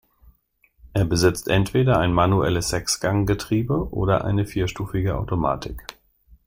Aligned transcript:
Er 0.95 1.05
besitzt 1.05 1.47
entweder 1.47 1.99
ein 1.99 2.11
manuelles 2.11 2.69
Sechsganggetriebe 2.69 3.89
oder 3.93 4.25
eine 4.25 4.47
vierstufige 4.47 5.15
Automatik. 5.15 5.99